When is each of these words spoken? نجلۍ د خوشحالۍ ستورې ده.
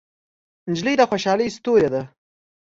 نجلۍ 0.69 0.93
د 0.97 1.01
خوشحالۍ 1.09 1.47
ستورې 1.57 1.89
ده. 1.93 2.01